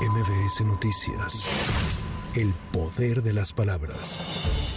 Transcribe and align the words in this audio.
MBS 0.00 0.62
Noticias. 0.62 2.09
El 2.36 2.54
poder 2.72 3.24
de 3.24 3.32
las 3.32 3.52
palabras. 3.52 4.20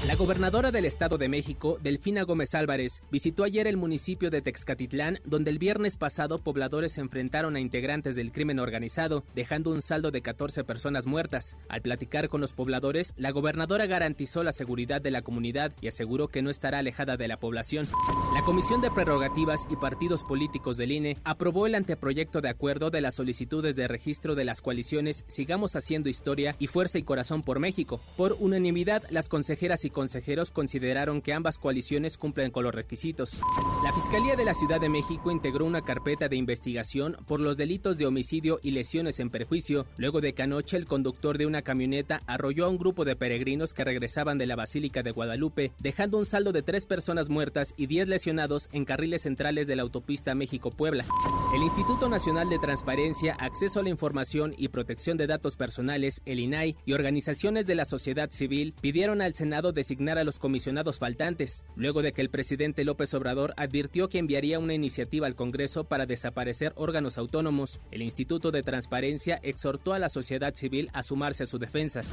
La 0.08 0.16
gobernadora 0.16 0.72
del 0.72 0.86
Estado 0.86 1.20
de 1.20 1.30
México, 1.30 1.78
Delfina 1.84 2.24
Gómez 2.24 2.56
Álvarez, 2.56 3.04
visitó 3.12 3.44
ayer 3.44 3.68
el 3.68 3.78
municipio 3.78 4.32
de 4.32 4.42
Texcatitlán, 4.42 5.20
donde 5.24 5.52
el 5.52 5.60
viernes 5.60 5.96
pasado 5.96 6.40
pobladores 6.40 6.94
se 6.94 7.02
enfrentaron 7.02 7.56
a 7.56 7.60
integrantes 7.60 8.16
del 8.16 8.32
crimen 8.32 8.58
organizado, 8.58 9.24
dejando 9.36 9.70
un 9.70 9.84
saldo 9.84 10.10
de 10.10 10.24
14 10.24 10.64
personas 10.64 11.06
muertas. 11.06 11.58
Al 11.70 11.84
platicar 11.84 12.28
con 12.28 12.42
los 12.42 12.54
pobladores, 12.54 13.14
la 13.18 13.30
gobernadora 13.30 13.86
garantizó 13.86 14.44
la 14.44 14.52
seguridad 14.52 15.00
de 15.00 15.12
la 15.12 15.22
comunidad 15.22 15.74
y 15.80 15.90
aseguró 15.90 16.30
que 16.30 16.42
no 16.42 16.50
estará 16.50 16.80
alejada 16.80 17.18
de 17.18 17.28
la 17.28 17.40
población. 17.40 17.88
La 18.34 18.42
Comisión 18.42 18.82
de 18.82 18.90
Prerrogativas 18.90 19.68
y 19.70 19.76
Partidos 19.76 20.24
Políticos 20.24 20.78
del 20.78 20.92
INE 20.92 21.18
aprobó 21.24 21.68
el 21.68 21.76
anteproyecto 21.76 22.42
de 22.42 22.50
acuerdo 22.50 22.90
de 22.90 23.02
las 23.02 23.14
solicitudes 23.14 23.76
de 23.76 23.88
registro 23.88 24.34
de 24.34 24.44
las 24.44 24.62
coaliciones 24.62 25.24
Sigamos 25.28 25.76
Haciendo 25.76 26.10
Historia 26.10 26.56
y 26.58 26.66
Fuerza 26.66 26.98
y 26.98 27.04
Corazón 27.04 27.43
por 27.44 27.60
México. 27.60 28.02
Por 28.18 28.38
unanimidad, 28.40 29.04
las 29.10 29.30
consejeras 29.30 29.86
y 29.86 29.90
consejeros 29.90 30.52
consideraron 30.52 31.22
que 31.22 31.34
ambas 31.34 31.58
coaliciones 31.58 32.18
cumplen 32.18 32.52
con 32.52 32.64
los 32.64 32.74
requisitos. 32.74 33.42
La 33.84 33.94
Fiscalía 33.94 34.36
de 34.36 34.46
la 34.46 34.54
Ciudad 34.54 34.80
de 34.80 34.90
México 34.90 35.32
integró 35.32 35.66
una 35.66 35.82
carpeta 35.82 36.30
de 36.30 36.36
investigación 36.36 37.18
por 37.28 37.40
los 37.40 37.58
delitos 37.58 37.98
de 37.98 38.06
homicidio 38.06 38.60
y 38.64 38.72
lesiones 38.72 39.20
en 39.20 39.30
perjuicio, 39.30 39.86
luego 39.98 40.22
de 40.22 40.34
que 40.34 40.44
anoche 40.44 40.78
el 40.78 40.86
conductor 40.86 41.38
de 41.38 41.46
una 41.46 41.62
camioneta 41.62 42.22
arrolló 42.28 42.66
a 42.66 42.70
un 42.70 42.78
grupo 42.78 43.06
de 43.06 43.16
peregrinos 43.16 43.74
que 43.74 43.84
regresaban 43.84 44.38
de 44.38 44.48
la 44.48 44.56
Basílica 44.56 45.04
de 45.04 45.12
Guadalupe, 45.12 45.74
dejando 45.80 46.18
un 46.18 46.26
saldo 46.26 46.52
de 46.52 46.64
tres 46.64 46.86
personas 46.86 47.30
muertas 47.30 47.74
y 47.78 47.88
diez 47.88 48.08
lesionados 48.08 48.70
en 48.72 48.86
carriles 48.86 49.24
centrales 49.24 49.68
de 49.68 49.76
la 49.76 49.84
autopista 49.84 50.36
México-Puebla. 50.36 51.06
El 51.54 51.64
Instituto 51.64 52.10
Nacional 52.10 52.50
de 52.50 52.60
Transparencia, 52.60 53.36
Acceso 53.40 53.80
a 53.80 53.84
la 53.84 53.90
Información 53.90 54.54
y 54.58 54.70
Protección 54.70 55.18
de 55.18 55.28
Datos 55.28 55.56
Personales, 55.56 56.22
el 56.26 56.40
INAI, 56.40 56.78
y 56.86 56.94
organizaciones 56.94 57.33
de 57.34 57.76
la 57.76 57.86
sociedad 57.86 58.30
civil 58.30 58.76
pidieron 58.80 59.20
al 59.20 59.34
Senado 59.34 59.72
designar 59.72 60.20
a 60.20 60.24
los 60.24 60.38
comisionados 60.38 61.00
faltantes, 61.00 61.66
luego 61.76 62.04
de 62.04 62.14
que 62.14 62.22
el 62.22 62.30
presidente 62.30 62.86
López 62.86 63.14
Obrador 63.16 63.56
advirtió 63.58 64.08
que 64.08 64.20
enviaría 64.20 64.60
una 64.60 64.76
iniciativa 64.76 65.26
al 65.26 65.36
Congreso 65.36 65.84
para 65.84 66.06
desaparecer 66.06 66.74
órganos 66.76 67.18
autónomos. 67.18 67.82
El 67.92 68.04
Instituto 68.04 68.52
de 68.52 68.62
Transparencia 68.62 69.40
exhortó 69.42 69.94
a 69.94 70.00
la 70.00 70.10
sociedad 70.10 70.54
civil 70.54 70.90
a 70.94 71.02
sumarse 71.02 71.44
a 71.44 71.48
su 71.48 71.58
defensa. 71.58 72.04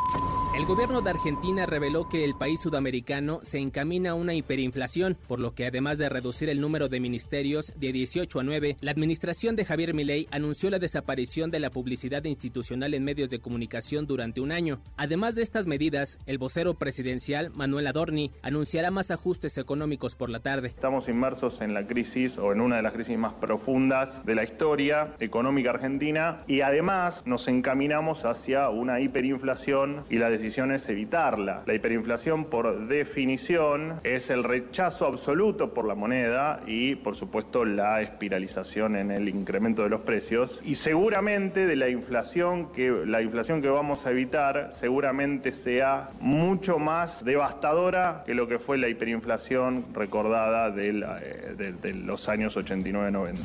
El 0.52 0.66
gobierno 0.66 1.00
de 1.00 1.10
Argentina 1.10 1.64
reveló 1.64 2.08
que 2.08 2.24
el 2.24 2.34
país 2.34 2.60
sudamericano 2.60 3.38
se 3.42 3.60
encamina 3.60 4.10
a 4.10 4.14
una 4.14 4.34
hiperinflación, 4.34 5.16
por 5.28 5.38
lo 5.38 5.54
que 5.54 5.64
además 5.64 5.96
de 5.96 6.08
reducir 6.08 6.48
el 6.48 6.60
número 6.60 6.88
de 6.88 6.98
ministerios 6.98 7.72
de 7.76 7.92
18 7.92 8.40
a 8.40 8.42
9, 8.42 8.76
la 8.80 8.90
administración 8.90 9.54
de 9.54 9.64
Javier 9.64 9.94
Milei 9.94 10.26
anunció 10.32 10.68
la 10.68 10.80
desaparición 10.80 11.52
de 11.52 11.60
la 11.60 11.70
publicidad 11.70 12.24
institucional 12.24 12.94
en 12.94 13.04
medios 13.04 13.30
de 13.30 13.38
comunicación 13.38 14.08
durante 14.08 14.40
un 14.40 14.50
año. 14.50 14.80
Además 14.96 15.36
de 15.36 15.42
estas 15.42 15.68
medidas, 15.68 16.18
el 16.26 16.38
vocero 16.38 16.74
presidencial 16.74 17.50
Manuel 17.54 17.86
Adorni 17.86 18.32
anunciará 18.42 18.90
más 18.90 19.12
ajustes 19.12 19.56
económicos 19.56 20.16
por 20.16 20.30
la 20.30 20.40
tarde. 20.40 20.66
Estamos 20.66 21.08
inmersos 21.08 21.60
en 21.60 21.74
la 21.74 21.86
crisis 21.86 22.38
o 22.38 22.50
en 22.50 22.60
una 22.60 22.74
de 22.76 22.82
las 22.82 22.92
crisis 22.92 23.16
más 23.16 23.34
profundas 23.34 24.26
de 24.26 24.34
la 24.34 24.42
historia 24.42 25.14
económica 25.20 25.70
argentina 25.70 26.42
y 26.48 26.62
además 26.62 27.22
nos 27.24 27.46
encaminamos 27.46 28.24
hacia 28.24 28.68
una 28.68 29.00
hiperinflación 29.00 30.04
y 30.10 30.16
la 30.16 30.39
decisión 30.40 30.72
es 30.72 30.88
evitarla. 30.88 31.62
La 31.66 31.74
hiperinflación 31.74 32.46
por 32.46 32.88
definición 32.88 34.00
es 34.04 34.30
el 34.30 34.42
rechazo 34.42 35.06
absoluto 35.06 35.74
por 35.74 35.84
la 35.84 35.94
moneda 35.94 36.62
y 36.66 36.94
por 36.96 37.16
supuesto 37.16 37.64
la 37.64 38.00
espiralización 38.00 38.96
en 38.96 39.10
el 39.10 39.28
incremento 39.28 39.82
de 39.82 39.90
los 39.90 40.00
precios 40.00 40.60
y 40.64 40.76
seguramente 40.76 41.66
de 41.66 41.76
la 41.76 41.88
inflación 41.88 42.72
que 42.72 42.90
la 42.90 43.22
inflación 43.22 43.60
que 43.60 43.68
vamos 43.68 44.06
a 44.06 44.10
evitar 44.10 44.70
seguramente 44.72 45.52
sea 45.52 46.10
mucho 46.20 46.78
más 46.78 47.24
devastadora 47.24 48.22
que 48.24 48.34
lo 48.34 48.48
que 48.48 48.58
fue 48.58 48.78
la 48.78 48.88
hiperinflación 48.88 49.86
recordada 49.92 50.68
eh, 50.68 51.54
de, 51.56 51.72
de 51.72 51.94
los 51.94 52.28
años 52.28 52.56
89-90. 52.56 53.40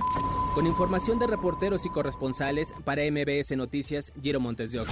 Con 0.54 0.66
información 0.66 1.20
de 1.20 1.28
reporteros 1.28 1.86
y 1.86 1.90
corresponsales 1.90 2.74
para 2.86 3.02
MBS 3.04 3.58
Noticias, 3.58 4.14
Giro 4.22 4.40
Montes 4.40 4.72
de 4.72 4.80
Oca. 4.80 4.92